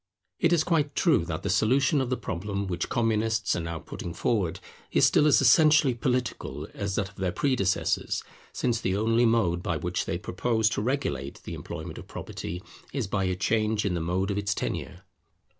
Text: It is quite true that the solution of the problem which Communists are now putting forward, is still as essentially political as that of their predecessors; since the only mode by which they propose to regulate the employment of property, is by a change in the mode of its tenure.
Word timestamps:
It 0.39 0.51
is 0.51 0.63
quite 0.63 0.95
true 0.95 1.25
that 1.25 1.43
the 1.43 1.49
solution 1.51 2.01
of 2.01 2.09
the 2.09 2.17
problem 2.17 2.65
which 2.65 2.89
Communists 2.89 3.55
are 3.55 3.59
now 3.59 3.77
putting 3.77 4.15
forward, 4.15 4.59
is 4.91 5.05
still 5.05 5.27
as 5.27 5.41
essentially 5.43 5.93
political 5.93 6.67
as 6.73 6.95
that 6.95 7.09
of 7.09 7.17
their 7.17 7.31
predecessors; 7.31 8.23
since 8.51 8.81
the 8.81 8.97
only 8.97 9.27
mode 9.27 9.61
by 9.61 9.77
which 9.77 10.05
they 10.05 10.17
propose 10.17 10.69
to 10.69 10.81
regulate 10.81 11.41
the 11.43 11.53
employment 11.53 11.99
of 11.99 12.07
property, 12.07 12.63
is 12.91 13.05
by 13.05 13.25
a 13.25 13.35
change 13.35 13.85
in 13.85 13.93
the 13.93 14.01
mode 14.01 14.31
of 14.31 14.39
its 14.39 14.55
tenure. 14.55 15.03